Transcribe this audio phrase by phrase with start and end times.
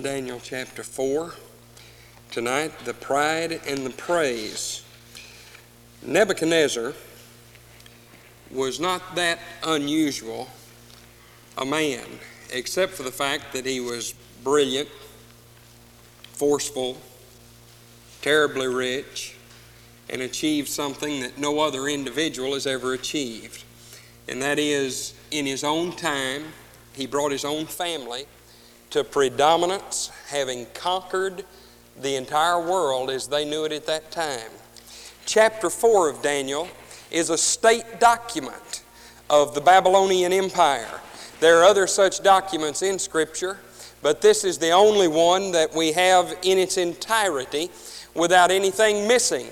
[0.00, 1.34] Daniel chapter 4.
[2.32, 4.82] Tonight, the pride and the praise.
[6.02, 6.94] Nebuchadnezzar
[8.50, 10.48] was not that unusual
[11.56, 12.04] a man,
[12.52, 14.88] except for the fact that he was brilliant,
[16.32, 16.98] forceful,
[18.20, 19.36] terribly rich,
[20.10, 23.62] and achieved something that no other individual has ever achieved.
[24.26, 26.46] And that is, in his own time,
[26.94, 28.26] he brought his own family
[28.94, 31.44] to predominance, having conquered
[32.00, 34.52] the entire world as they knew it at that time.
[35.26, 36.68] Chapter 4 of Daniel
[37.10, 38.84] is a state document
[39.28, 41.00] of the Babylonian Empire.
[41.40, 43.58] There are other such documents in Scripture,
[44.00, 47.72] but this is the only one that we have in its entirety
[48.14, 49.48] without anything missing.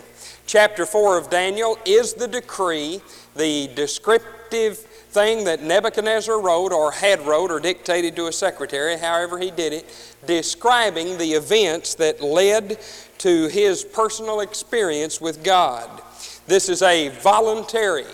[0.47, 3.01] Chapter 4 of Daniel is the decree,
[3.35, 9.39] the descriptive thing that Nebuchadnezzar wrote or had wrote or dictated to a secretary, however
[9.39, 12.79] he did it, describing the events that led
[13.19, 15.89] to his personal experience with God.
[16.47, 18.07] This is a voluntary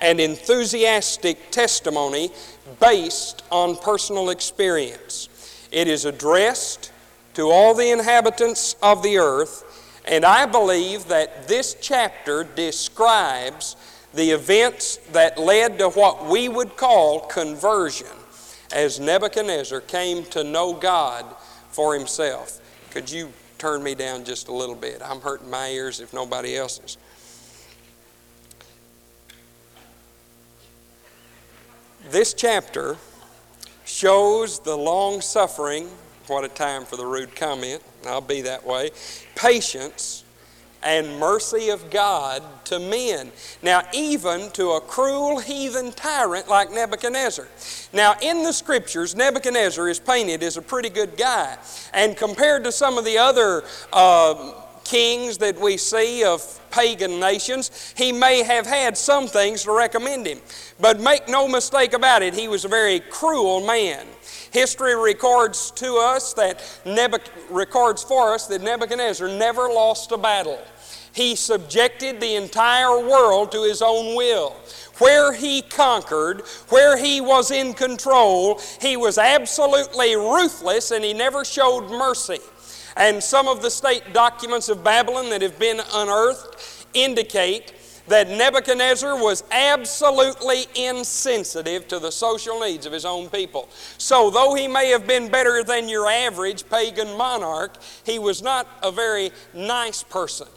[0.00, 2.30] and enthusiastic testimony
[2.78, 5.28] based on personal experience.
[5.72, 6.92] It is addressed
[7.34, 13.76] to all the inhabitants of the earth, and I believe that this chapter describes
[14.14, 18.06] the events that led to what we would call conversion
[18.72, 21.24] as Nebuchadnezzar came to know God
[21.70, 22.60] for himself.
[22.90, 25.00] Could you turn me down just a little bit?
[25.04, 26.96] I'm hurting my ears if nobody else's.
[32.10, 32.96] This chapter
[33.84, 35.88] shows the long suffering,
[36.26, 38.90] what a time for the rude comment, I'll be that way,
[39.34, 40.23] patience
[40.84, 43.32] and mercy of God to men.
[43.62, 47.48] Now, even to a cruel heathen tyrant like Nebuchadnezzar.
[47.92, 51.56] Now, in the scriptures, Nebuchadnezzar is painted as a pretty good guy.
[51.92, 54.52] And compared to some of the other uh,
[54.84, 60.26] kings that we see of pagan nations, he may have had some things to recommend
[60.26, 60.38] him.
[60.80, 64.06] But make no mistake about it, he was a very cruel man.
[64.50, 70.60] History records to us that Nebuch- records for us that Nebuchadnezzar never lost a battle.
[71.14, 74.50] He subjected the entire world to his own will.
[74.98, 81.44] Where he conquered, where he was in control, he was absolutely ruthless and he never
[81.44, 82.38] showed mercy.
[82.96, 87.72] And some of the state documents of Babylon that have been unearthed indicate
[88.08, 93.68] that Nebuchadnezzar was absolutely insensitive to the social needs of his own people.
[93.98, 98.68] So, though he may have been better than your average pagan monarch, he was not
[98.82, 100.48] a very nice person.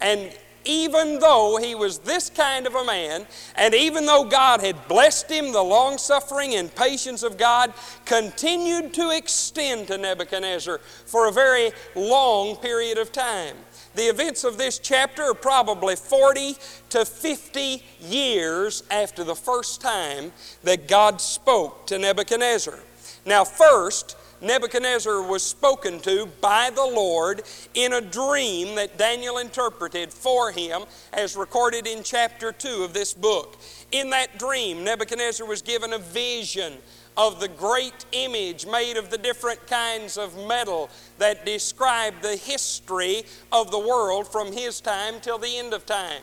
[0.00, 0.32] And
[0.64, 3.26] even though he was this kind of a man,
[3.56, 7.72] and even though God had blessed him, the long suffering and patience of God
[8.04, 13.56] continued to extend to Nebuchadnezzar for a very long period of time.
[13.94, 16.56] The events of this chapter are probably 40
[16.90, 20.32] to 50 years after the first time
[20.64, 22.78] that God spoke to Nebuchadnezzar.
[23.24, 27.42] Now, first, Nebuchadnezzar was spoken to by the Lord
[27.74, 30.82] in a dream that Daniel interpreted for him,
[31.12, 33.58] as recorded in chapter 2 of this book.
[33.90, 36.74] In that dream, Nebuchadnezzar was given a vision
[37.16, 40.88] of the great image made of the different kinds of metal
[41.18, 46.22] that described the history of the world from his time till the end of time.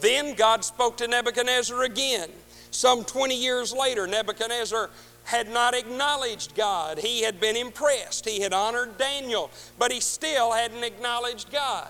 [0.00, 2.30] Then God spoke to Nebuchadnezzar again.
[2.70, 4.90] Some 20 years later, Nebuchadnezzar
[5.30, 6.98] had not acknowledged God.
[6.98, 8.28] He had been impressed.
[8.28, 9.48] He had honored Daniel,
[9.78, 11.88] but he still hadn't acknowledged God.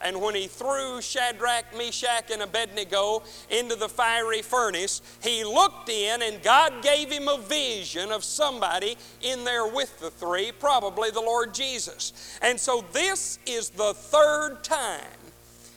[0.00, 6.20] And when he threw Shadrach, Meshach, and Abednego into the fiery furnace, he looked in
[6.20, 11.20] and God gave him a vision of somebody in there with the three, probably the
[11.20, 12.38] Lord Jesus.
[12.42, 15.04] And so this is the third time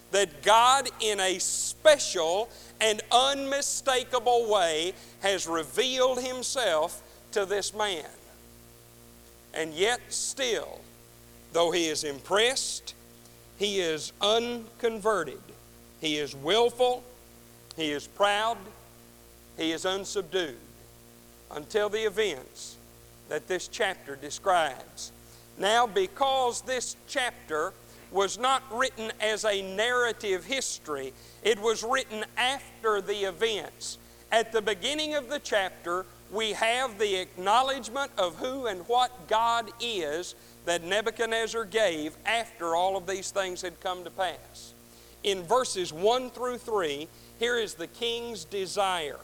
[0.09, 1.37] that God, in a
[1.79, 2.49] special
[2.81, 7.01] and unmistakable way, has revealed himself
[7.31, 8.05] to this man.
[9.53, 10.81] And yet, still,
[11.53, 12.93] though he is impressed,
[13.57, 15.41] he is unconverted.
[15.99, 17.03] He is willful,
[17.75, 18.57] he is proud,
[19.57, 20.55] he is unsubdued
[21.51, 22.75] until the events
[23.29, 25.11] that this chapter describes.
[25.57, 27.73] Now, because this chapter
[28.11, 31.13] was not written as a narrative history,
[31.43, 33.97] it was written after the events.
[34.31, 39.69] At the beginning of the chapter, we have the acknowledgement of who and what God
[39.79, 44.73] is that Nebuchadnezzar gave after all of these things had come to pass.
[45.23, 47.07] In verses 1 through 3,
[47.39, 49.19] here is the king's desire.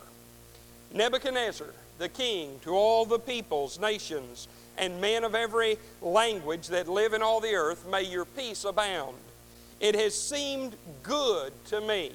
[0.94, 4.48] Nebuchadnezzar, the king, to all the peoples, nations,
[4.78, 9.16] and men of every language that live in all the earth, may your peace abound.
[9.80, 12.12] It has seemed good to me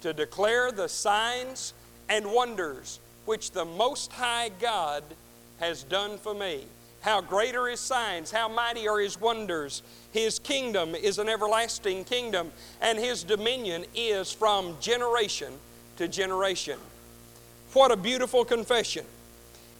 [0.00, 1.74] to declare the signs
[2.08, 5.02] and wonders which the Most High God
[5.58, 6.64] has done for me.
[7.00, 9.82] How great are His signs, how mighty are His wonders.
[10.12, 12.50] His kingdom is an everlasting kingdom,
[12.80, 15.52] and His dominion is from generation
[15.96, 16.78] to generation.
[17.72, 19.04] What a beautiful confession.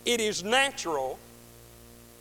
[0.04, 1.18] It is natural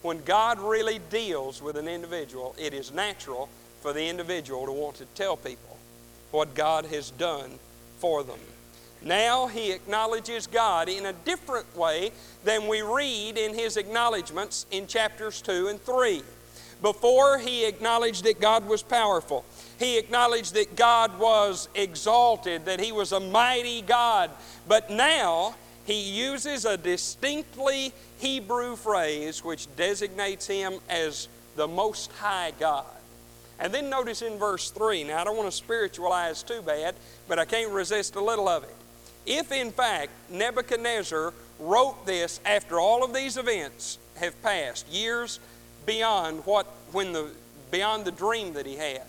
[0.04, 3.50] when God really deals with an individual, it is natural
[3.82, 5.78] for the individual to want to tell people
[6.32, 7.52] what God has done
[7.98, 8.40] for them.
[9.02, 12.12] Now he acknowledges God in a different way
[12.44, 16.22] than we read in his acknowledgments in chapters 2 and 3.
[16.82, 19.46] Before, he acknowledged that God was powerful.
[19.80, 24.32] He acknowledged that God was exalted, that he was a mighty God.
[24.68, 31.28] But now, he uses a distinctly Hebrew phrase which designates him as
[31.58, 32.86] the Most High God.
[33.60, 36.96] And then notice in verse 3, now I don't want to spiritualize too bad,
[37.28, 38.76] but I can't resist a little of it.
[39.26, 45.42] If in fact Nebuchadnezzar wrote this after all of these events have passed, years
[45.86, 47.28] beyond what when the
[47.72, 49.04] beyond the dream that he had.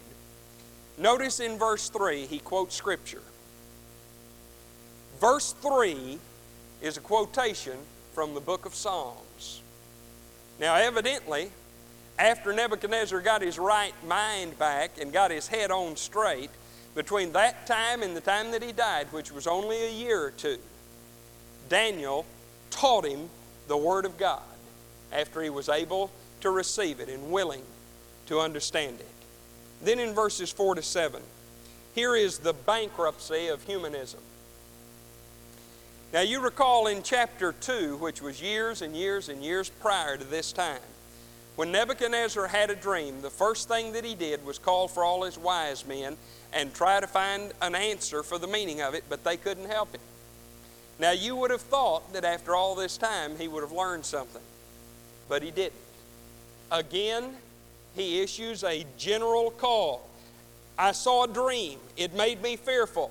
[0.98, 3.22] Notice in verse 3 he quotes scripture.
[5.20, 6.18] Verse 3
[6.82, 7.76] is a quotation
[8.14, 9.60] from the book of Psalms.
[10.60, 11.50] Now, evidently,
[12.16, 16.50] after Nebuchadnezzar got his right mind back and got his head on straight,
[16.94, 20.30] between that time and the time that he died, which was only a year or
[20.30, 20.58] two,
[21.68, 22.24] Daniel
[22.70, 23.28] taught him
[23.66, 24.42] the Word of God
[25.12, 27.62] after he was able to receive it and willing
[28.26, 29.08] to understand it.
[29.82, 31.20] Then in verses 4 to 7,
[31.94, 34.20] here is the bankruptcy of humanism.
[36.14, 40.22] Now, you recall in chapter 2, which was years and years and years prior to
[40.22, 40.78] this time,
[41.56, 45.24] when Nebuchadnezzar had a dream, the first thing that he did was call for all
[45.24, 46.16] his wise men
[46.52, 49.92] and try to find an answer for the meaning of it, but they couldn't help
[49.92, 50.00] him.
[51.00, 54.42] Now, you would have thought that after all this time he would have learned something,
[55.28, 55.74] but he didn't.
[56.70, 57.34] Again,
[57.96, 60.08] he issues a general call.
[60.78, 63.10] I saw a dream, it made me fearful.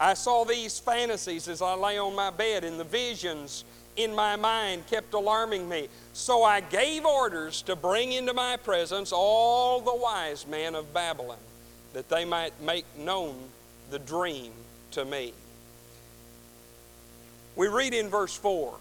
[0.00, 3.64] I saw these fantasies as I lay on my bed, and the visions
[3.96, 5.88] in my mind kept alarming me.
[6.14, 11.36] So I gave orders to bring into my presence all the wise men of Babylon,
[11.92, 13.36] that they might make known
[13.90, 14.52] the dream
[14.92, 15.34] to me.
[17.54, 18.74] We read in verse 4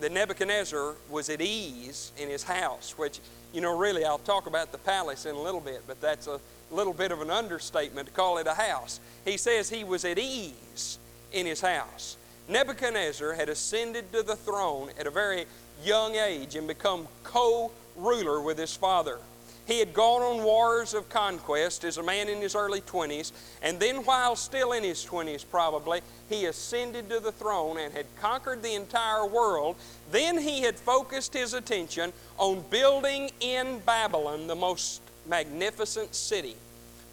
[0.00, 3.20] that Nebuchadnezzar was at ease in his house, which,
[3.54, 6.38] you know, really, I'll talk about the palace in a little bit, but that's a
[6.74, 9.00] little bit of an understatement to call it a house.
[9.24, 10.98] He says he was at ease
[11.32, 12.16] in his house.
[12.48, 15.46] Nebuchadnezzar had ascended to the throne at a very
[15.84, 19.18] young age and become co ruler with his father.
[19.66, 23.32] He had gone on wars of conquest as a man in his early 20s,
[23.62, 28.06] and then, while still in his 20s probably, he ascended to the throne and had
[28.20, 29.74] conquered the entire world.
[30.12, 36.56] Then he had focused his attention on building in Babylon the most magnificent city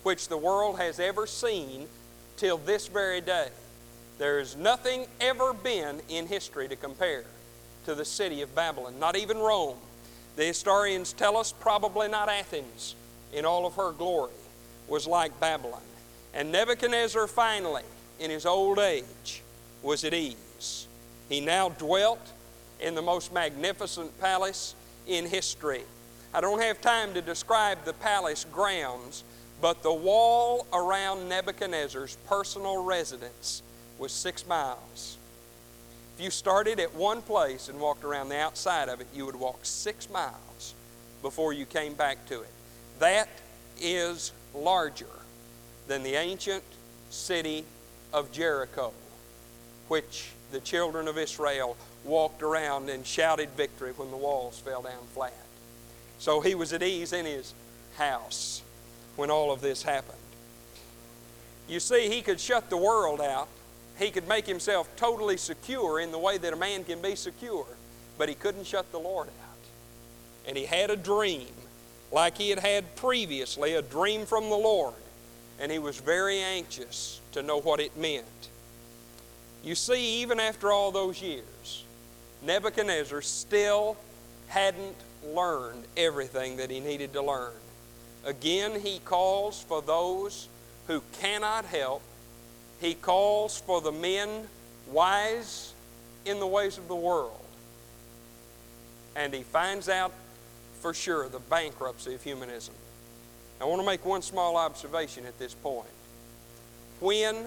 [0.04, 1.88] which the world has ever seen
[2.38, 3.48] till this very day.
[4.18, 7.24] There is nothing ever been in history to compare
[7.86, 9.78] to the city of Babylon, not even Rome.
[10.36, 12.96] The historians tell us probably not Athens
[13.34, 14.32] in all of her glory
[14.88, 15.82] was like Babylon.
[16.34, 17.84] And Nebuchadnezzar finally,
[18.20, 19.42] in his old age,
[19.82, 20.88] was at ease.
[21.30, 22.32] He now dwelt
[22.80, 24.76] in the most magnificent palace
[25.08, 25.84] in history.
[26.36, 29.24] I don't have time to describe the palace grounds,
[29.62, 33.62] but the wall around Nebuchadnezzar's personal residence
[34.00, 35.18] was six miles.
[36.18, 39.36] If you started at one place and walked around the outside of it, you would
[39.36, 40.74] walk six miles
[41.22, 42.52] before you came back to it.
[42.98, 43.30] That
[43.80, 45.06] is larger
[45.88, 46.64] than the ancient
[47.12, 47.64] city
[48.12, 48.92] of Jericho,
[49.88, 55.04] which the children of Israel walked around and shouted victory when the walls fell down
[55.14, 55.34] flat.
[56.24, 57.54] So he was at ease in his
[57.98, 58.62] house
[59.18, 60.18] when all of this happened.
[61.68, 63.50] You see, he could shut the world out.
[64.00, 67.66] He could make himself totally secure in the way that a man can be secure,
[68.18, 70.48] but he couldn't shut the Lord out.
[70.48, 71.52] And he had a dream,
[72.10, 74.94] like he had had previously, a dream from the Lord,
[75.60, 78.24] and he was very anxious to know what it meant.
[79.62, 81.84] You see, even after all those years,
[82.44, 83.98] Nebuchadnezzar still
[84.48, 87.54] hadn't learned everything that he needed to learn.
[88.26, 90.48] Again, he calls for those
[90.88, 92.02] who cannot help.
[92.80, 94.48] He calls for the men
[94.92, 95.74] wise
[96.26, 97.40] in the ways of the world.
[99.16, 100.12] And he finds out
[100.82, 102.74] for sure the bankruptcy of humanism.
[103.62, 105.88] I want to make one small observation at this point.
[107.00, 107.46] When,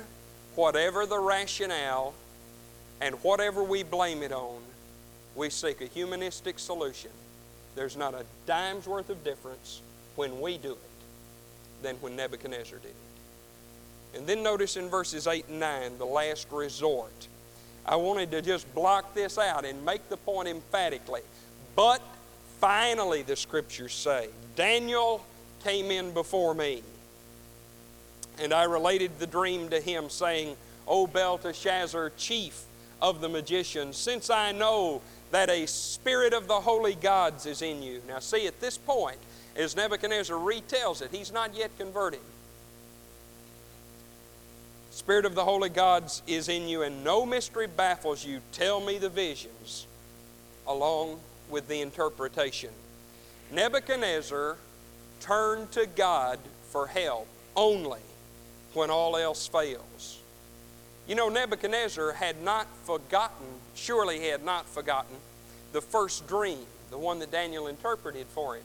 [0.55, 2.15] whatever the rationale
[3.01, 4.61] and whatever we blame it on,
[5.35, 7.11] we seek a humanistic solution,
[7.77, 9.83] there's not a dime's worth of difference
[10.17, 10.79] when we do it
[11.83, 14.19] than when Nebuchadnezzar did it.
[14.19, 17.29] And then notice in verses 8 and 9, the last resort.
[17.85, 21.21] I wanted to just block this out and make the point emphatically.
[21.77, 22.03] But
[22.61, 25.25] finally, the scriptures say, Daniel
[25.63, 26.83] came in before me.
[28.41, 30.57] And I related the dream to him, saying,
[30.89, 32.63] O Belteshazzar, chief
[33.01, 35.03] of the magicians, since I know
[35.37, 38.01] that a spirit of the holy gods is in you.
[38.09, 39.19] Now, see, at this point,
[39.55, 42.21] as Nebuchadnezzar retells it, he's not yet converted.
[44.91, 48.41] Spirit of the holy gods is in you, and no mystery baffles you.
[48.53, 49.87] Tell me the visions
[50.67, 52.71] along with the interpretation.
[53.53, 54.57] Nebuchadnezzar
[55.21, 56.39] turned to God
[56.71, 58.01] for help only
[58.73, 60.19] when all else fails.
[61.07, 65.17] You know, Nebuchadnezzar had not forgotten, surely he had not forgotten,
[65.77, 68.63] the first dream, the one that Daniel interpreted for him.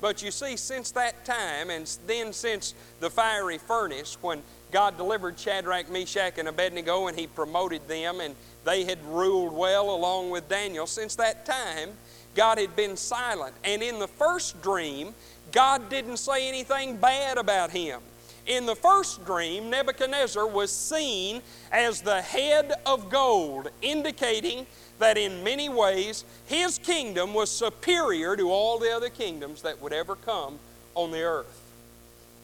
[0.00, 5.36] But you see, since that time, and then since the fiery furnace, when God delivered
[5.36, 10.48] Shadrach, Meshach, and Abednego, and He promoted them, and they had ruled well along with
[10.48, 11.90] Daniel, since that time,
[12.36, 13.56] God had been silent.
[13.64, 15.12] And in the first dream,
[15.50, 18.00] God didn't say anything bad about him.
[18.46, 21.42] In the first dream, Nebuchadnezzar was seen
[21.72, 24.66] as the head of gold, indicating
[24.98, 29.92] that in many ways his kingdom was superior to all the other kingdoms that would
[29.92, 30.58] ever come
[30.94, 31.60] on the earth.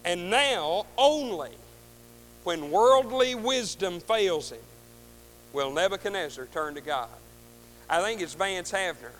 [0.04, 1.50] And now, only
[2.44, 4.60] when worldly wisdom fails him,
[5.52, 7.08] will Nebuchadnezzar turn to God.
[7.88, 9.12] I think it's Vance Havner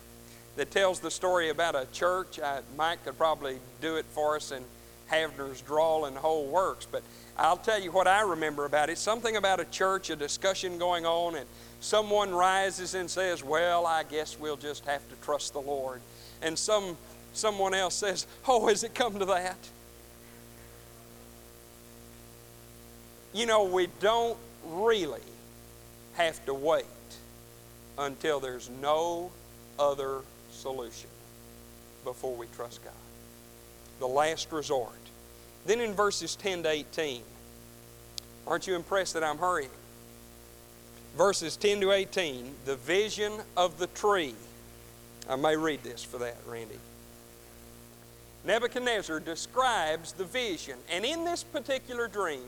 [0.56, 2.40] that tells the story about a church.
[2.40, 4.62] I, Mike could probably do it for us in
[5.10, 7.02] Havner's drawl and whole works, but
[7.37, 8.99] I'll tell you what I remember about it.
[8.99, 11.46] Something about a church, a discussion going on, and
[11.80, 16.00] someone rises and says, Well, I guess we'll just have to trust the Lord.
[16.42, 16.96] And some
[17.32, 19.58] someone else says, Oh, has it come to that?
[23.32, 25.20] You know, we don't really
[26.14, 26.84] have to wait
[27.96, 29.30] until there's no
[29.78, 30.20] other
[30.50, 31.08] solution
[32.04, 32.92] before we trust God.
[34.00, 34.90] The last resort.
[35.66, 37.22] Then in verses 10 to 18,
[38.46, 39.70] aren't you impressed that I'm hurrying?
[41.16, 44.34] Verses 10 to 18, the vision of the tree.
[45.28, 46.78] I may read this for that, Randy.
[48.44, 52.44] Nebuchadnezzar describes the vision, and in this particular dream,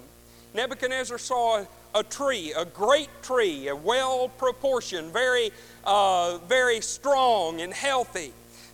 [0.54, 1.64] Nebuchadnezzar saw
[1.94, 5.50] a tree, a great tree, a well proportioned, very,
[5.84, 8.32] uh, very strong and healthy.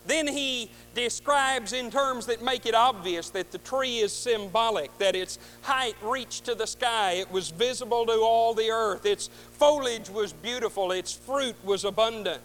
[0.08, 5.14] Then he describes in terms that make it obvious that the tree is symbolic, that
[5.14, 10.08] its height reached to the sky, it was visible to all the earth, its foliage
[10.08, 12.40] was beautiful, its fruit was abundant.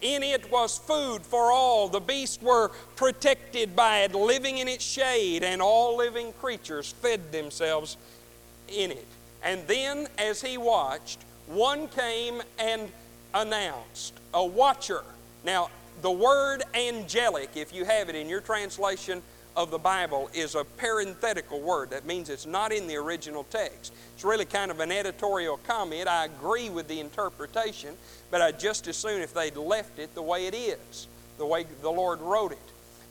[0.00, 1.88] In it was food for all.
[1.88, 7.32] The beasts were protected by it, living in its shade, and all living creatures fed
[7.32, 7.96] themselves
[8.68, 9.06] in it.
[9.42, 11.18] And then, as he watched,
[11.48, 12.90] one came and
[13.34, 15.02] announced, a watcher.
[15.44, 19.22] Now, the word angelic, if you have it in your translation
[19.54, 21.90] of the Bible, is a parenthetical word.
[21.90, 23.92] That means it's not in the original text.
[24.14, 26.08] It's really kind of an editorial comment.
[26.08, 27.94] I agree with the interpretation,
[28.30, 31.06] but I'd just as soon if they'd left it the way it is,
[31.38, 32.58] the way the Lord wrote it.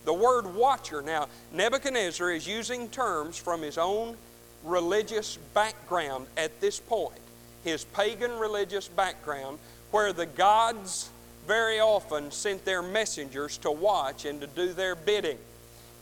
[0.03, 4.17] The word watcher, now, Nebuchadnezzar is using terms from his own
[4.63, 7.19] religious background at this point,
[7.63, 9.59] his pagan religious background,
[9.91, 11.09] where the gods
[11.51, 15.37] very often sent their messengers to watch and to do their bidding.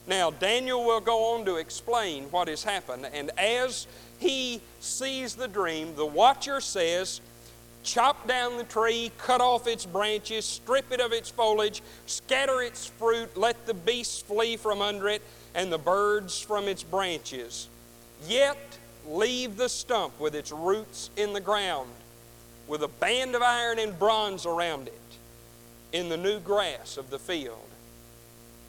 [0.06, 3.88] Now, Daniel will go on to explain what has happened, and as
[4.20, 7.20] he sees the dream, the watcher says,
[7.82, 12.86] Chop down the tree, cut off its branches, strip it of its foliage, scatter its
[12.86, 15.24] fruit, let the beasts flee from under it,
[15.56, 17.68] and the birds from its branches.
[18.28, 18.78] Yet
[19.08, 21.90] leave the stump with its roots in the ground,
[22.68, 24.99] with a band of iron and bronze around it,
[25.92, 27.58] in the new grass of the field.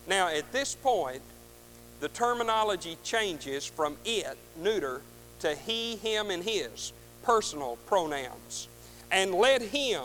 [0.06, 1.22] Now, at this point,
[2.00, 5.02] the terminology changes from it, neuter,
[5.40, 8.68] to he, him, and his, personal pronouns.
[9.10, 10.04] And let him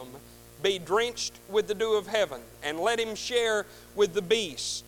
[0.61, 4.83] be drenched with the dew of heaven, and let him share with the beast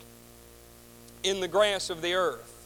[1.23, 2.56] in the grass of the earth.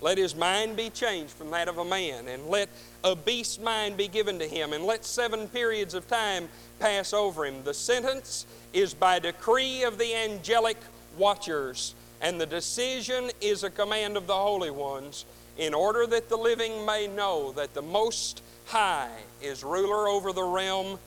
[0.00, 2.68] Let his mind be changed from that of a man, and let
[3.02, 6.48] a beast's mind be given to him, and let seven periods of time
[6.78, 7.62] pass over him.
[7.64, 10.76] The sentence is by decree of the angelic
[11.16, 15.26] watchers, And the decision is a command of the holy ones
[15.58, 20.42] in order that the living may know that the Most High is ruler over the
[20.42, 20.98] realm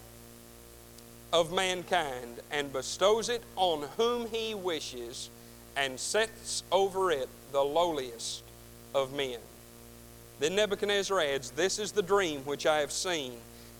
[1.33, 5.29] of mankind and bestows it on whom he wishes
[5.75, 8.43] and sets over it the lowliest
[8.93, 9.39] of men.
[10.39, 13.33] Then Nebuchadnezzar adds, This is the dream which I have seen.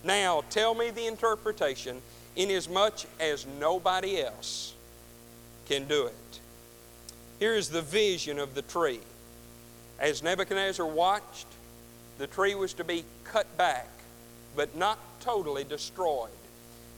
[0.04, 2.00] Now tell me the interpretation,
[2.36, 4.74] inasmuch as nobody else
[5.66, 6.40] can do it.
[7.38, 9.00] Here is the vision of the tree.
[9.98, 11.46] As Nebuchadnezzar watched,
[12.18, 13.88] the tree was to be cut back,
[14.54, 16.30] but not totally destroyed.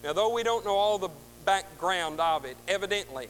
[0.03, 1.11] Now, though we don't know all the
[1.45, 3.29] background of it, evidently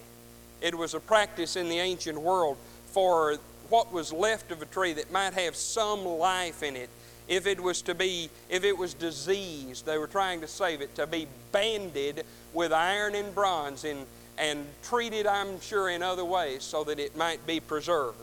[0.60, 2.56] it was a practice in the ancient world
[2.92, 3.38] for
[3.72, 6.90] what was left of a tree that might have some life in it.
[7.26, 10.94] If it was to be, if it was diseased, they were trying to save it,
[10.96, 14.04] to be banded with iron and bronze and,
[14.36, 18.18] and treated, I'm sure, in other ways so that it might be preserved.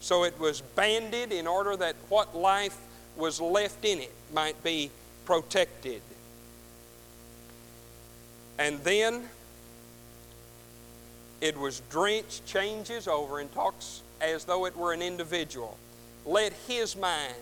[0.00, 2.76] So it was banded in order that what life
[3.16, 4.90] was left in it might be
[5.24, 6.02] protected.
[8.58, 9.22] And then
[11.40, 15.76] it was drenched, changes over, and talks as though it were an individual.
[16.24, 17.34] Let his mind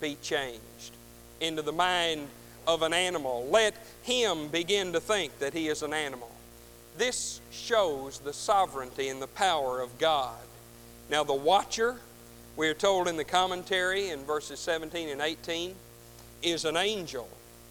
[0.00, 0.92] be changed
[1.40, 2.28] into the mind
[2.66, 3.46] of an animal.
[3.50, 6.30] Let him begin to think that he is an animal.
[6.96, 10.36] This shows the sovereignty and the power of God.
[11.10, 11.96] Now, the watcher,
[12.56, 15.74] we are told in the commentary in verses 17 and 18,
[16.42, 17.28] is an angel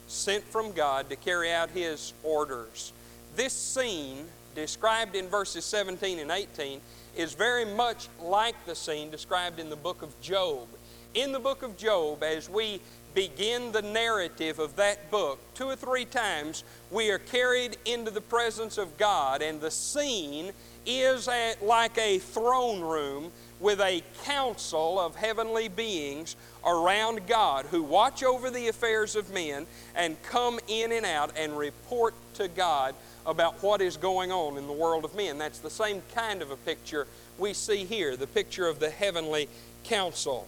[0.08, 2.94] sent from God to carry out His orders.
[3.36, 4.26] This scene,
[4.56, 6.82] described in verses 17 and 18,
[7.18, 10.68] is very much like the scene described in the book of Job.
[11.16, 12.80] In the book of Job, as we
[13.16, 18.22] begin the narrative of that book, two or three times we are carried into the
[18.22, 20.52] presence of God, and the scene
[20.86, 27.82] is at, like a throne room with a council of heavenly beings around God who
[27.82, 29.66] watch over the affairs of men
[29.96, 32.94] and come in and out and report to God
[33.28, 35.38] about what is going on in the world of men.
[35.38, 37.06] That's the same kind of a picture
[37.38, 39.50] we see here, the picture of the heavenly
[39.84, 40.48] council.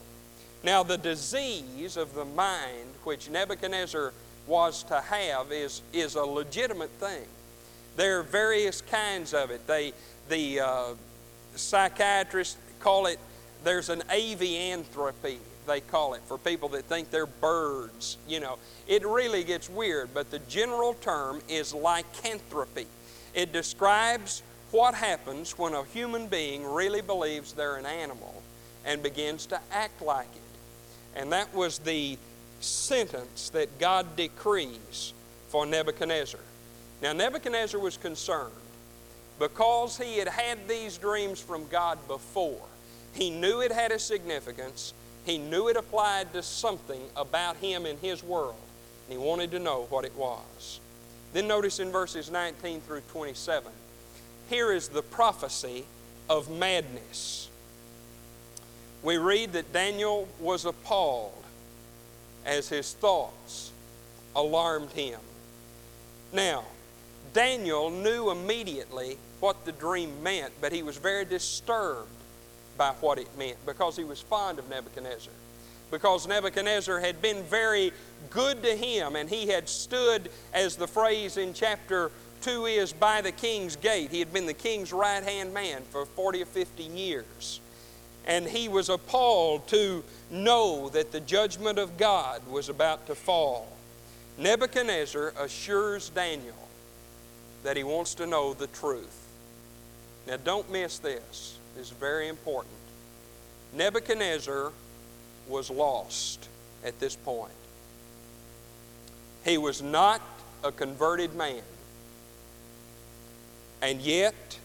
[0.63, 4.13] Now, the disease of the mind which Nebuchadnezzar
[4.47, 7.25] was to have is, is a legitimate thing.
[7.97, 9.67] There are various kinds of it.
[9.67, 9.93] They,
[10.29, 10.83] the uh,
[11.55, 13.19] psychiatrists call it,
[13.63, 15.37] there's an avianthropy,
[15.69, 18.17] they call it, for people that think they're birds.
[18.27, 22.87] You know, it really gets weird, but the general term is lycanthropy.
[23.33, 28.41] It describes what happens when a human being really believes they're an animal
[28.85, 31.19] and begins to act like it.
[31.19, 32.17] And that was the
[32.59, 35.13] sentence that God decrees
[35.49, 36.41] for Nebuchadnezzar.
[37.01, 38.51] Now, Nebuchadnezzar was concerned
[39.39, 42.61] because he had had these dreams from God before.
[43.13, 44.93] He knew it had a significance.
[45.29, 48.55] He knew it applied to something about him and his world.
[49.07, 50.79] And he wanted to know what it was.
[51.33, 53.71] Then notice in verses 19 through 27,
[54.49, 55.85] here is the prophecy
[56.27, 57.47] of madness.
[59.03, 61.43] We read that Daniel was appalled
[62.43, 63.71] as his thoughts
[64.35, 65.19] alarmed him.
[66.33, 66.63] Now,
[67.33, 72.09] Daniel knew immediately what the dream meant, but he was very disturbed
[72.79, 75.33] by what it meant because he was fond of Nebuchadnezzar.
[75.91, 77.91] Because Nebuchadnezzar had been very
[78.29, 82.09] good to him, and he had stood, as the phrase in chapter
[82.41, 84.11] 2 is, by the king's gate.
[84.11, 87.59] He had been the king's right hand man for 40 or 50 years.
[88.25, 93.67] And he was appalled to know that the judgment of God was about to fall.
[94.37, 96.55] Nebuchadnezzar assures Daniel
[97.63, 99.27] that he wants to know the truth.
[100.27, 102.75] Now, don't miss this is very important.
[103.73, 104.71] Nebuchadnezzar
[105.47, 106.47] was lost
[106.83, 107.51] at this point.
[109.45, 110.21] He was not
[110.63, 111.61] a converted man.
[113.81, 114.59] And yet,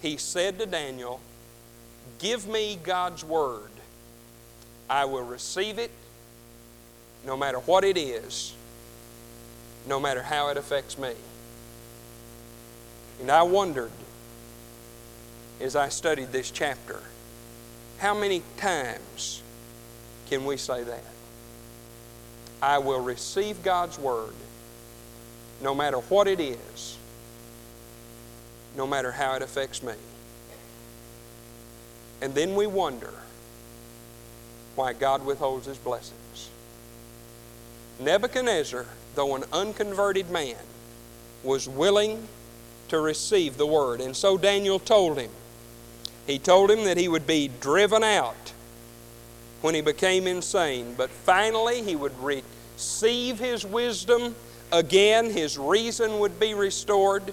[0.00, 1.20] he said to Daniel,
[2.18, 3.70] Give me God's word.
[4.88, 5.90] I will receive it
[7.26, 8.54] no matter what it is,
[9.86, 11.12] no matter how it affects me.
[13.20, 13.90] And I wondered
[15.60, 17.00] as I studied this chapter.
[17.98, 19.42] How many times
[20.28, 21.04] can we say that?
[22.62, 24.34] I will receive God's Word
[25.60, 26.96] no matter what it is,
[28.76, 29.94] no matter how it affects me.
[32.20, 33.12] And then we wonder
[34.74, 36.50] why God withholds His blessings.
[38.00, 40.56] Nebuchadnezzar, though an unconverted man,
[41.42, 42.28] was willing
[42.88, 44.00] to receive the Word.
[44.00, 45.30] And so Daniel told him,
[46.28, 48.52] He told him that he would be driven out
[49.62, 54.36] when he became insane, but finally he would receive his wisdom
[54.70, 57.32] again, his reason would be restored,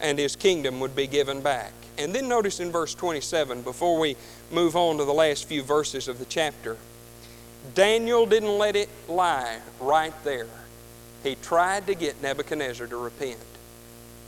[0.00, 1.72] and his kingdom would be given back.
[1.98, 4.16] And then notice in verse 27, before we
[4.50, 6.78] move on to the last few verses of the chapter,
[7.74, 10.48] Daniel didn't let it lie right there.
[11.22, 13.38] He tried to get Nebuchadnezzar to repent.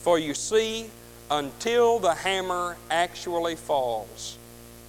[0.00, 0.90] For you see,
[1.30, 4.38] until the hammer actually falls,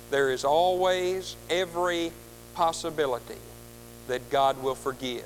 [0.09, 2.11] there is always every
[2.53, 3.35] possibility
[4.07, 5.25] that God will forgive,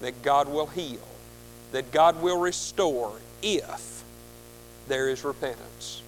[0.00, 1.06] that God will heal,
[1.72, 4.02] that God will restore if
[4.88, 6.02] there is repentance.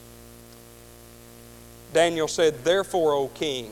[1.93, 3.71] Daniel said, Therefore, O king,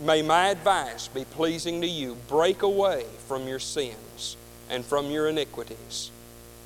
[0.00, 2.16] may my advice be pleasing to you.
[2.28, 4.36] Break away from your sins
[4.70, 6.10] and from your iniquities,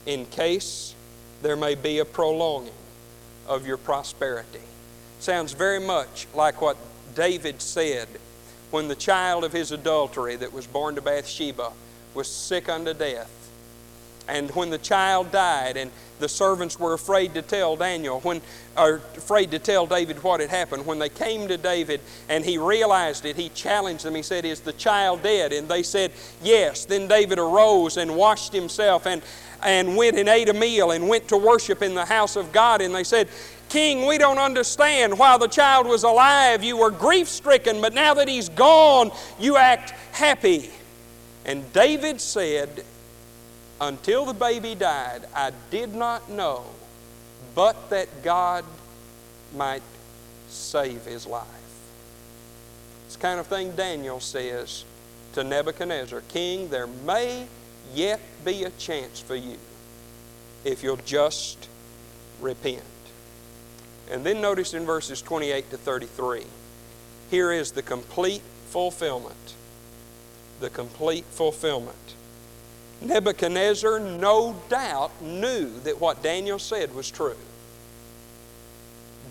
[0.06, 0.94] in case
[1.42, 2.72] there may be a prolonging
[3.46, 4.60] of your prosperity.
[5.20, 6.76] Sounds very much like what
[7.14, 8.08] David said
[8.70, 11.72] when the child of his adultery that was born to Bathsheba
[12.14, 13.34] was sick unto death.
[14.28, 18.40] And when the child died, and the servants were afraid to tell Daniel, when,
[18.76, 22.58] or afraid to tell David what had happened, when they came to David and he
[22.58, 24.14] realized it, he challenged them.
[24.14, 25.52] He said, Is the child dead?
[25.52, 26.84] And they said, Yes.
[26.84, 29.22] Then David arose and washed himself and,
[29.62, 32.80] and went and ate a meal and went to worship in the house of God.
[32.80, 33.28] And they said,
[33.68, 35.18] King, we don't understand.
[35.18, 39.56] While the child was alive, you were grief stricken, but now that he's gone, you
[39.56, 40.70] act happy.
[41.44, 42.84] And David said,
[43.80, 46.64] Until the baby died, I did not know
[47.54, 48.64] but that God
[49.56, 49.82] might
[50.48, 51.46] save his life.
[53.06, 54.84] It's the kind of thing Daniel says
[55.32, 57.46] to Nebuchadnezzar King, there may
[57.94, 59.56] yet be a chance for you
[60.64, 61.68] if you'll just
[62.40, 62.82] repent.
[64.10, 66.44] And then notice in verses 28 to 33,
[67.30, 69.54] here is the complete fulfillment.
[70.60, 72.14] The complete fulfillment.
[73.00, 77.36] Nebuchadnezzar, no doubt, knew that what Daniel said was true.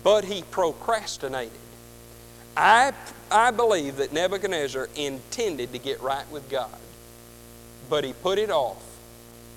[0.02, 1.52] But he procrastinated.
[2.56, 2.92] I,
[3.30, 6.76] I believe that Nebuchadnezzar intended to get right with God,
[7.90, 8.82] but he put it off.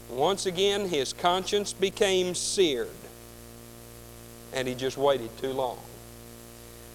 [0.10, 2.89] Once again, his conscience became seared
[4.54, 5.78] and he just waited too long.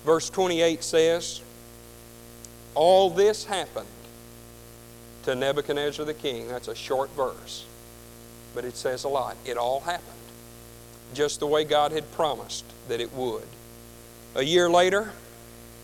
[0.05, 1.41] Verse 28 says,
[2.75, 3.87] All this happened
[5.27, 6.47] to Nebuchadnezzar the king.
[6.47, 7.67] That's a short verse,
[8.55, 9.37] but it says a lot.
[9.45, 10.13] It all happened
[11.15, 13.47] just the way God had promised that it would.
[14.37, 15.13] A year later,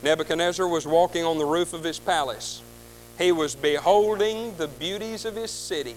[0.02, 2.62] Nebuchadnezzar was walking on the roof of his palace.
[3.18, 5.96] He was beholding the beauties of his city,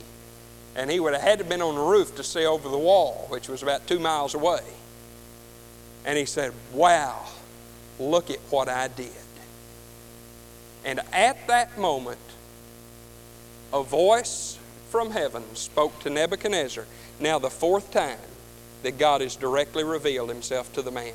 [0.75, 3.27] and he would have had to been on the roof to see over the wall,
[3.29, 4.63] which was about two miles away.
[6.03, 7.25] And he said, Wow,
[7.99, 9.11] look at what I did.
[10.83, 12.19] And at that moment,
[13.73, 14.57] a voice
[14.89, 16.85] from heaven spoke to Nebuchadnezzar,
[17.19, 18.17] now the fourth time
[18.83, 21.13] that God has directly revealed himself to the man.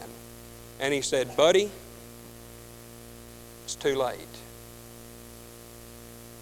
[0.79, 1.71] And he said, Buddy,
[3.65, 4.19] it's too late.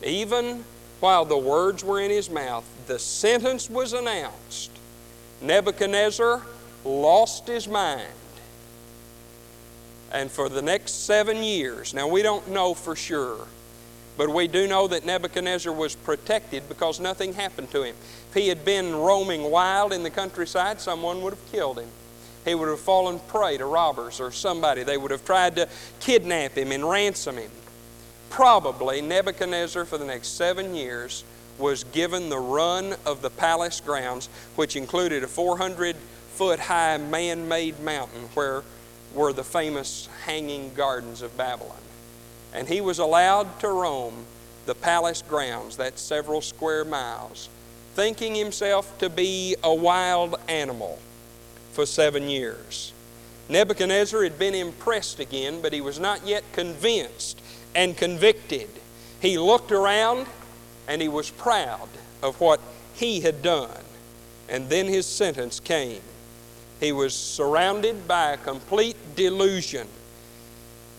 [0.02, 0.64] Even
[1.00, 4.70] while the words were in his mouth, the sentence was announced.
[5.40, 6.42] Nebuchadnezzar
[6.84, 8.12] lost his mind
[10.10, 13.46] and for the next seven years, now we don't know for sure,
[14.18, 17.94] but we do know that Nebuchadnezzar was protected because nothing happened to him.
[18.28, 21.88] If he had been roaming wild in the countryside, someone would have killed him.
[22.44, 24.82] He would have fallen prey to robbers or somebody.
[24.82, 25.68] They would have tried to
[26.00, 27.50] kidnap him and ransom him.
[28.28, 31.22] Probably Nebuchadnezzar, for the next seven years,
[31.56, 35.94] was given the run of the palace grounds, which included a 400
[36.34, 38.64] foot high man made mountain where
[39.14, 41.78] were the famous hanging gardens of Babylon.
[42.54, 44.26] And he was allowed to roam
[44.66, 47.48] the palace grounds, that's several square miles,
[47.94, 50.98] thinking himself to be a wild animal
[51.72, 52.92] for seven years.
[53.48, 57.40] Nebuchadnezzar had been impressed again, but he was not yet convinced
[57.74, 58.68] and convicted.
[59.20, 60.26] He looked around
[60.86, 61.88] and he was proud
[62.22, 62.60] of what
[62.94, 63.84] he had done.
[64.48, 66.00] And then his sentence came.
[66.80, 69.88] He was surrounded by a complete delusion.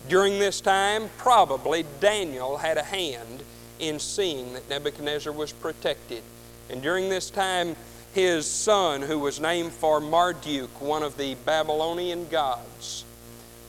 [0.08, 3.42] During this time, probably Daniel had a hand
[3.78, 6.22] in seeing that Nebuchadnezzar was protected.
[6.68, 7.76] And during this time,
[8.12, 13.04] his son, who was named for Marduk, one of the Babylonian gods,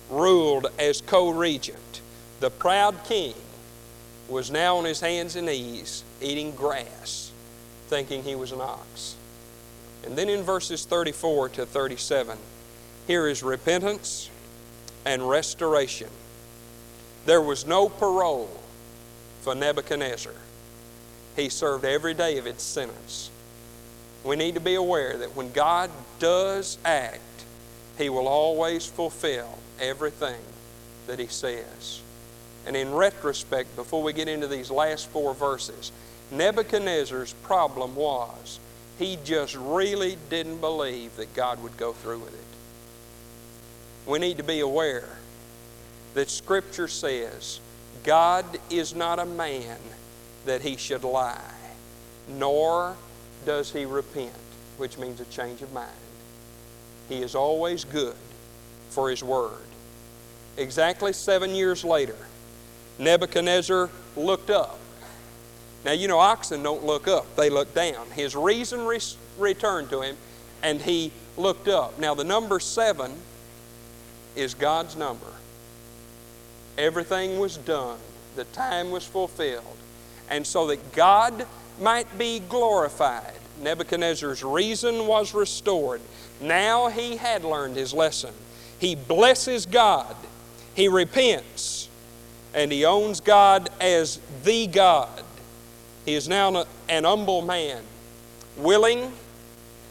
[0.10, 2.02] ruled as co regent.
[2.40, 3.36] The proud king
[4.28, 7.32] was now on his hands and knees eating grass,
[7.88, 9.16] thinking he was an ox.
[10.04, 12.38] And then in verses 34 to 37,
[13.06, 14.30] here is repentance
[15.06, 16.10] and restoration.
[17.26, 18.50] There was no parole
[19.42, 20.34] for Nebuchadnezzar.
[21.36, 23.30] He served every day of its sentence.
[24.24, 27.22] We need to be aware that when God does act,
[27.98, 30.40] He will always fulfill everything
[31.08, 32.02] that He says.
[32.66, 35.92] And in retrospect, before we get into these last four verses,
[36.32, 38.60] Nebuchadnezzar's problem was
[38.98, 44.10] he just really didn't believe that God would go through with it.
[44.10, 45.10] We need to be aware
[46.14, 47.60] that Scripture says
[48.04, 49.78] God is not a man
[50.46, 51.54] that he should lie,
[52.28, 52.96] nor
[53.46, 54.32] does he repent,
[54.78, 55.90] which means a change of mind.
[57.10, 58.16] He is always good
[58.90, 59.52] for his word.
[60.58, 62.16] Exactly seven years later,
[63.00, 64.80] Nebuchadnezzar looked up.
[65.84, 68.08] Now, you know, oxen don't look up, they look down.
[68.12, 69.00] His reason re-
[69.40, 70.18] returned to him,
[70.62, 71.98] and he looked up.
[71.98, 73.14] Now, the number seven
[74.36, 75.26] is God's number.
[76.78, 78.00] Everything was done,
[78.36, 79.78] the time was fulfilled.
[80.30, 81.46] And so that God
[81.80, 86.02] might be glorified, Nebuchadnezzar's reason was restored.
[86.40, 88.34] Now he had learned his lesson.
[88.80, 90.16] He blesses God,
[90.74, 91.90] he repents,
[92.54, 95.24] and he owns God as the God.
[96.06, 97.84] He is now an humble man,
[98.58, 99.12] willing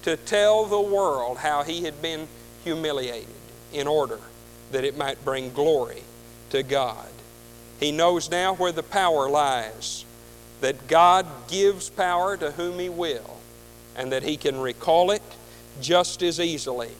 [0.02, 2.26] to tell the world how he had been
[2.64, 3.28] humiliated
[3.72, 4.18] in order
[4.72, 6.02] that it might bring glory
[6.50, 7.08] to God.
[7.78, 10.04] He knows now where the power lies,
[10.60, 13.38] that God gives power to whom He will,
[13.96, 15.22] and that He can recall it
[15.80, 16.90] just as easily.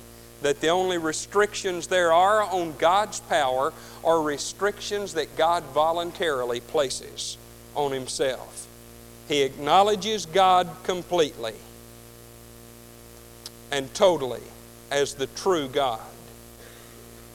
[0.43, 7.37] That the only restrictions there are on God's power are restrictions that God voluntarily places
[7.75, 8.67] on Himself.
[9.29, 11.55] He acknowledges God completely
[13.71, 14.43] and totally
[14.91, 16.01] as the true God.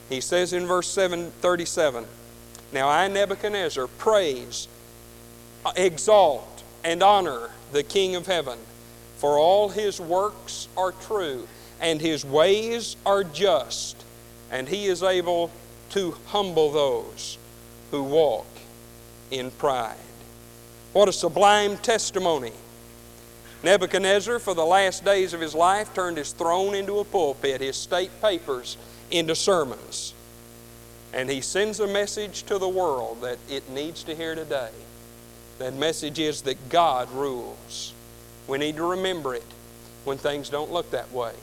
[0.10, 2.06] He says in verse 737,
[2.72, 4.68] Now I, Nebuchadnezzar, praise,
[5.76, 8.60] exalt, and honor the King of heaven,
[9.18, 11.48] for all his works are true,
[11.82, 14.04] and his ways are just,
[14.52, 15.50] and he is able
[15.92, 17.38] to humble those
[17.92, 18.48] who walk
[19.32, 19.96] in pride.
[20.94, 22.54] What a sublime testimony!
[23.66, 27.76] Nebuchadnezzar, for the last days of his life, turned his throne into a pulpit, his
[27.76, 28.78] state papers
[29.10, 30.14] into sermons.
[31.12, 34.70] And he sends a message to the world that it needs to hear today.
[35.58, 37.92] That message is that God rules.
[38.48, 39.52] We need to remember it
[40.04, 41.34] when things don't look that way.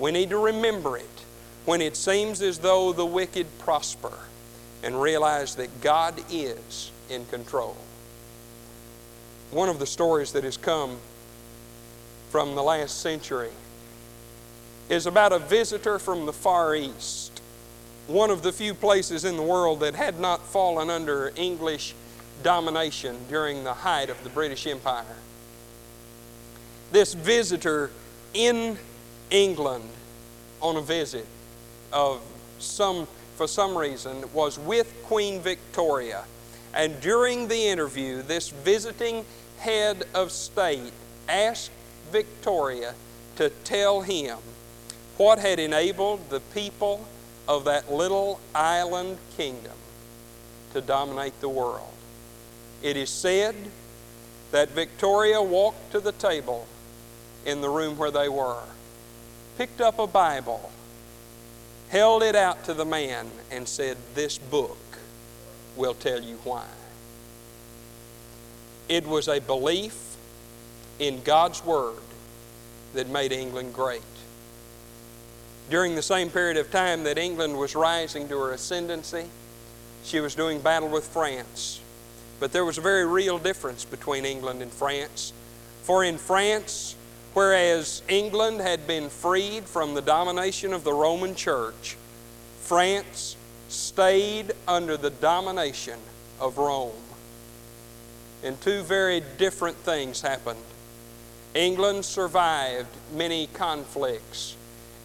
[0.00, 1.24] We need to remember it
[1.66, 4.18] when it seems as though the wicked prosper
[4.82, 7.76] and realize that God is in control.
[9.52, 10.98] One of the stories that has come
[12.34, 13.52] from the last century
[14.88, 17.40] is about a visitor from the Far East,
[18.08, 21.94] one of the few places in the world that had not fallen under English
[22.42, 25.14] domination during the height of the British Empire.
[26.90, 27.92] This visitor
[28.32, 28.78] in
[29.30, 29.88] England
[30.60, 31.28] on a visit
[31.92, 32.20] of
[32.58, 36.24] some for some reason was with Queen Victoria.
[36.74, 39.24] And during the interview, this visiting
[39.58, 40.92] head of state
[41.28, 41.70] asked
[42.14, 42.94] Victoria
[43.34, 44.38] to tell him
[45.16, 47.04] what had enabled the people
[47.48, 49.72] of that little island kingdom
[50.72, 51.92] to dominate the world.
[52.84, 53.56] It is said
[54.52, 56.68] that Victoria walked to the table
[57.44, 58.62] in the room where they were,
[59.58, 60.70] picked up a Bible,
[61.88, 64.78] held it out to the man, and said, This book
[65.74, 66.66] will tell you why.
[68.88, 70.16] It was a belief
[71.00, 72.03] in God's Word
[72.94, 74.02] that made England great
[75.70, 79.24] during the same period of time that England was rising to her ascendancy,
[80.04, 81.80] she was doing battle with France.
[82.38, 85.32] But there was a very real difference between England and France.
[85.82, 86.94] For in France,
[87.32, 91.96] whereas England had been freed from the domination of the Roman Church,
[92.60, 93.36] France
[93.68, 95.98] stayed under the domination
[96.40, 96.92] of Rome.
[98.42, 100.60] And two very different things happened.
[101.54, 104.56] England survived many conflicts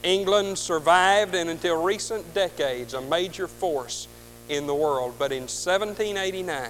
[0.04, 4.08] England survived and until recent decades a major force
[4.48, 5.16] in the world.
[5.20, 6.70] But in 1789,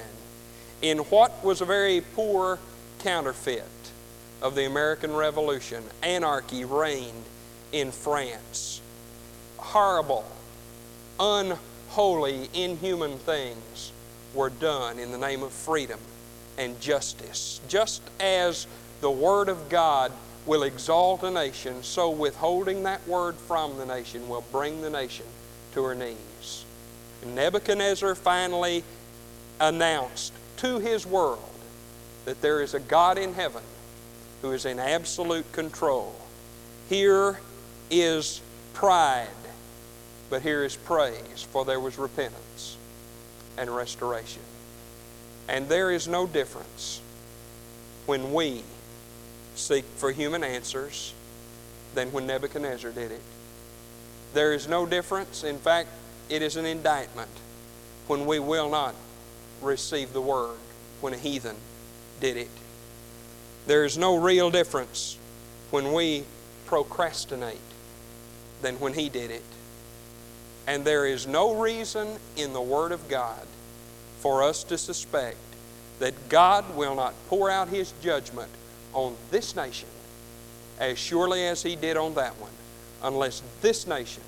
[0.82, 2.58] in what was a very poor
[3.00, 3.64] counterfeit
[4.42, 7.24] of the American Revolution, anarchy reigned
[7.72, 8.82] in France.
[9.58, 10.26] Horrible,
[11.20, 13.92] unholy, inhuman things
[14.34, 16.00] were done in the name of freedom
[16.58, 17.62] and justice.
[17.68, 18.66] Just as
[19.02, 20.12] the Word of God
[20.46, 25.26] will exalt a nation, so withholding that word from the nation will bring the nation
[25.74, 26.66] to her knees.
[27.26, 28.84] Nebuchadnezzar finally
[29.60, 31.44] announced to his world
[32.26, 33.62] that there is a God in heaven
[34.42, 36.16] who is in absolute control.
[36.88, 37.40] Here
[37.92, 38.42] is
[38.74, 39.28] pride,
[40.30, 42.78] but here is praise, for there was repentance
[43.58, 44.42] and restoration.
[45.48, 47.02] And there is no difference
[48.06, 48.64] when we
[49.60, 51.14] seek for human answers
[51.96, 53.22] than when Nebuchadnezzar did it.
[54.34, 55.44] There is no difference.
[55.44, 55.90] In fact,
[56.30, 57.32] it is an indictment
[58.08, 58.96] when we will not
[59.62, 60.58] receive the word
[61.02, 61.56] when a heathen
[62.20, 62.50] did it.
[63.68, 65.18] There is no real difference
[65.72, 66.24] when we
[66.66, 67.58] procrastinate
[68.62, 69.44] than when he did it.
[70.70, 73.42] And there is no reason in the Word of God
[74.20, 75.38] for us to suspect
[75.98, 78.52] that God will not pour out His judgment
[78.94, 79.90] on this nation
[80.80, 82.52] as surely as He did on that one,
[83.04, 84.24] unless this nation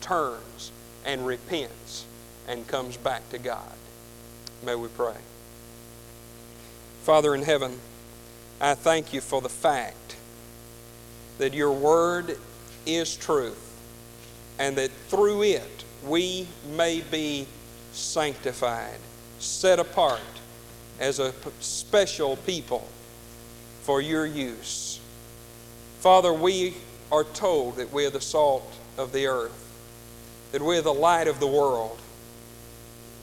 [0.00, 0.72] turns
[1.04, 2.04] and repents
[2.48, 3.72] and comes back to God.
[4.64, 5.14] May we pray.
[7.02, 7.80] Father in heaven,
[8.60, 10.16] I thank you for the fact
[11.38, 12.38] that your word
[12.86, 13.68] is truth
[14.58, 16.46] and that through it we
[16.76, 17.46] may be
[17.92, 18.98] sanctified,
[19.38, 20.20] set apart
[21.00, 22.86] as a special people
[23.82, 25.00] for your use.
[26.00, 26.74] Father, we
[27.10, 29.70] are told that we are the salt of the earth,
[30.52, 31.98] that we are the light of the world.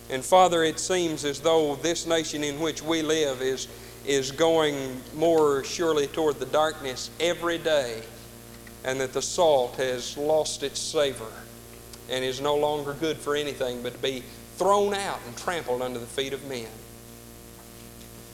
[0.10, 3.68] And Father, it seems as though this nation in which we live is,
[4.06, 8.02] is going more surely toward the darkness every day,
[8.84, 11.32] and that the salt has lost its savor
[12.10, 14.24] and is no longer good for anything but to be
[14.56, 16.68] thrown out and trampled under the feet of men.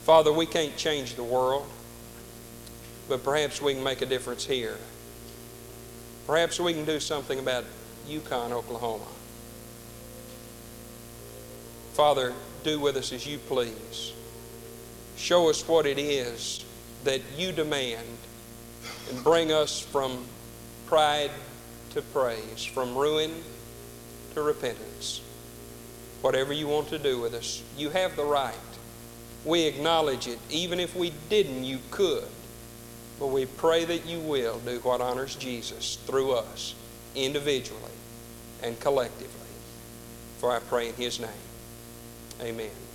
[0.04, 1.66] Father, we can't change the world,
[3.08, 4.78] but perhaps we can make a difference here.
[6.26, 7.64] Perhaps we can do something about
[8.08, 9.06] Yukon, Oklahoma.
[11.94, 14.12] Father, do with us as you please.
[15.16, 16.64] Show us what it is
[17.04, 18.06] that you demand
[19.08, 20.24] and bring us from
[20.86, 21.30] pride
[21.90, 23.32] to praise, from ruin
[24.34, 25.22] to repentance.
[26.20, 28.54] Whatever you want to do with us, you have the right.
[29.44, 30.38] We acknowledge it.
[30.50, 32.24] Even if we didn't, you could.
[33.18, 36.74] But we pray that you will do what honors Jesus through us,
[37.14, 37.80] individually
[38.62, 39.30] and collectively.
[40.38, 41.30] For I pray in his name.
[42.42, 42.85] Amen.